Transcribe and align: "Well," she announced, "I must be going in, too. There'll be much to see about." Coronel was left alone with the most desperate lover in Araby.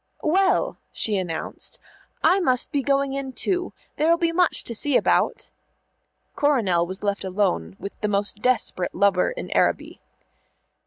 "Well," 0.23 0.79
she 0.91 1.15
announced, 1.17 1.77
"I 2.23 2.39
must 2.39 2.71
be 2.71 2.81
going 2.81 3.13
in, 3.13 3.33
too. 3.33 3.71
There'll 3.97 4.17
be 4.17 4.31
much 4.31 4.63
to 4.63 4.73
see 4.73 4.97
about." 4.97 5.51
Coronel 6.35 6.87
was 6.87 7.03
left 7.03 7.23
alone 7.23 7.75
with 7.79 7.93
the 8.01 8.07
most 8.07 8.41
desperate 8.41 8.95
lover 8.95 9.29
in 9.29 9.51
Araby. 9.53 10.01